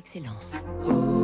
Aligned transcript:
d'excellence. 0.00 0.62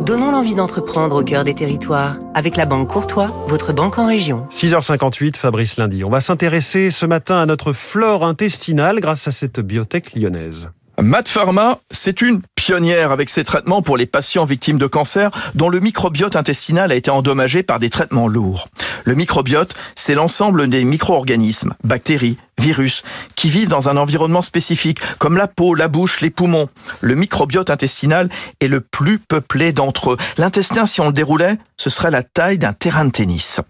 Donnons 0.05 0.31
l'envie 0.31 0.55
d'entreprendre 0.55 1.17
au 1.17 1.25
cœur 1.25 1.45
des 1.45 1.55
territoires 1.55 2.19
avec 2.35 2.57
la 2.57 2.67
Banque 2.67 2.89
Courtois, 2.89 3.29
votre 3.49 3.73
banque 3.73 3.99
en 3.99 4.07
région. 4.07 4.47
6h58, 4.53 5.37
Fabrice 5.37 5.79
Lundi. 5.79 6.05
On 6.05 6.11
va 6.11 6.21
s'intéresser 6.21 6.91
ce 6.91 7.07
matin 7.07 7.41
à 7.41 7.47
notre 7.47 7.73
flore 7.73 8.23
intestinale 8.23 9.01
grâce 9.01 9.29
à 9.29 9.33
cette 9.33 9.61
biotech 9.61 10.15
lyonnaise. 10.15 10.69
Mat 11.01 11.27
Pharma, 11.27 11.79
c'est 11.91 12.21
une 12.21 12.43
pionnière 12.55 13.13
avec 13.13 13.31
ses 13.31 13.45
traitements 13.45 13.81
pour 13.81 13.97
les 13.97 14.07
patients 14.07 14.45
victimes 14.45 14.79
de 14.79 14.87
cancer 14.87 15.31
dont 15.55 15.71
le 15.71 15.81
microbiote 15.81 16.37
intestinal 16.37 16.93
a 16.93 16.97
été 16.97 17.11
endommagé 17.11 17.63
par 17.63 17.79
des 17.79 17.91
traitements 17.91 18.29
lourds. 18.29 18.69
Le 19.05 19.15
microbiote, 19.15 19.75
c'est 19.95 20.15
l'ensemble 20.15 20.69
des 20.69 20.85
micro-organismes, 20.85 21.75
bactéries, 21.85 22.37
virus, 22.61 23.03
qui 23.35 23.49
vivent 23.49 23.69
dans 23.69 23.89
un 23.89 23.97
environnement 23.97 24.43
spécifique, 24.43 25.01
comme 25.19 25.37
la 25.37 25.47
peau, 25.47 25.75
la 25.75 25.89
bouche, 25.89 26.21
les 26.21 26.31
poumons. 26.31 26.69
Le 27.01 27.15
microbiote 27.15 27.71
intestinal 27.71 28.29
est 28.61 28.69
le 28.69 28.81
plus 28.81 29.19
peuplé 29.19 29.73
d'entre 29.73 30.13
eux. 30.13 30.17
L'intestin, 30.39 30.87
si 30.87 31.01
on 31.01 31.07
le 31.07 31.13
déroulait, 31.13 31.59
ce 31.77 31.91
serait 31.91 32.11
la 32.11 32.23
taille 32.23 32.59
d'un 32.59 32.73
terrain 32.73 33.05
de 33.05 33.11
tennis. 33.11 33.61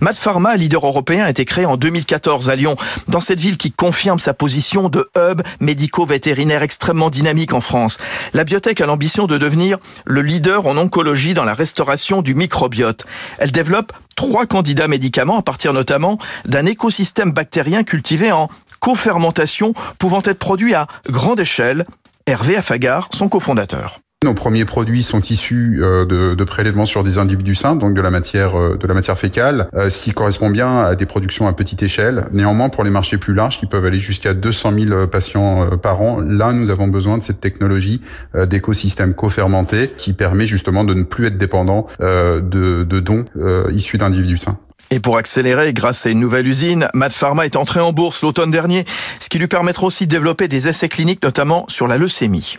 Mad 0.00 0.14
Pharma, 0.14 0.56
leader 0.56 0.86
européen, 0.86 1.24
a 1.24 1.30
été 1.30 1.44
créé 1.44 1.66
en 1.66 1.76
2014 1.76 2.48
à 2.48 2.56
Lyon, 2.56 2.76
dans 3.08 3.20
cette 3.20 3.40
ville 3.40 3.56
qui 3.56 3.72
confirme 3.72 4.18
sa 4.18 4.34
position 4.34 4.88
de 4.88 5.10
hub 5.16 5.42
médico-vétérinaire 5.60 6.62
extrêmement 6.62 7.10
dynamique 7.10 7.52
en 7.52 7.60
France. 7.60 7.98
La 8.32 8.44
biotech 8.44 8.80
a 8.80 8.86
l'ambition 8.86 9.26
de 9.26 9.38
devenir 9.38 9.78
le 10.04 10.22
leader 10.22 10.66
en 10.66 10.76
oncologie 10.76 11.34
dans 11.34 11.44
la 11.44 11.54
restauration 11.54 12.22
du 12.22 12.34
microbiote. 12.34 13.04
Elle 13.38 13.52
développe 13.52 13.92
trois 14.16 14.46
candidats 14.46 14.88
médicaments 14.88 15.38
à 15.38 15.42
partir 15.42 15.72
notamment 15.72 16.18
d'un 16.46 16.66
écosystème 16.66 17.32
bactérien 17.32 17.84
cultivé 17.84 18.32
en 18.32 18.35
co-fermentation 18.80 19.72
pouvant 19.98 20.22
être 20.24 20.38
produit 20.38 20.74
à 20.74 20.86
grande 21.08 21.40
échelle. 21.40 21.84
Hervé 22.26 22.56
Afagar, 22.56 23.08
son 23.12 23.28
cofondateur. 23.28 24.00
Nos 24.24 24.32
premiers 24.32 24.64
produits 24.64 25.02
sont 25.02 25.20
issus 25.20 25.80
euh, 25.82 26.06
de, 26.06 26.44
prélèvements 26.44 26.86
sur 26.86 27.04
des 27.04 27.18
individus 27.18 27.54
sains, 27.54 27.76
donc 27.76 27.92
de 27.92 28.00
la 28.00 28.08
matière 28.08 28.58
euh, 28.58 29.14
fécale, 29.14 29.68
euh, 29.76 29.90
ce 29.90 30.00
qui 30.00 30.12
correspond 30.12 30.48
bien 30.48 30.80
à 30.80 30.94
des 30.94 31.04
productions 31.04 31.46
à 31.46 31.52
petite 31.52 31.82
échelle. 31.82 32.24
Néanmoins, 32.32 32.70
pour 32.70 32.82
les 32.82 32.88
marchés 32.88 33.18
plus 33.18 33.34
larges, 33.34 33.60
qui 33.60 33.66
peuvent 33.66 33.84
aller 33.84 33.98
jusqu'à 33.98 34.32
200 34.32 34.72
000 34.88 35.06
patients 35.08 35.68
par 35.76 36.00
an, 36.00 36.20
là, 36.26 36.54
nous 36.54 36.70
avons 36.70 36.88
besoin 36.88 37.18
de 37.18 37.22
cette 37.22 37.40
technologie 37.40 38.00
d'écosystème 38.34 39.12
co-fermenté 39.12 39.92
qui 39.98 40.14
permet 40.14 40.46
justement 40.46 40.84
de 40.84 40.94
ne 40.94 41.02
plus 41.02 41.26
être 41.26 41.36
dépendant 41.36 41.86
de, 42.00 42.40
de 42.40 43.00
dons 43.00 43.26
issus 43.70 43.98
d'individus 43.98 44.38
sains. 44.38 44.58
Et 44.90 44.98
pour 44.98 45.18
accélérer, 45.18 45.74
grâce 45.74 46.06
à 46.06 46.10
une 46.10 46.20
nouvelle 46.20 46.46
usine, 46.46 46.88
Mad 46.94 47.12
Pharma 47.12 47.44
est 47.44 47.56
entré 47.56 47.80
en 47.80 47.92
bourse 47.92 48.22
l'automne 48.22 48.50
dernier, 48.50 48.86
ce 49.20 49.28
qui 49.28 49.38
lui 49.38 49.48
permettra 49.48 49.86
aussi 49.86 50.06
de 50.06 50.10
développer 50.10 50.48
des 50.48 50.68
essais 50.68 50.88
cliniques, 50.88 51.22
notamment 51.22 51.66
sur 51.68 51.86
la 51.86 51.98
leucémie. 51.98 52.58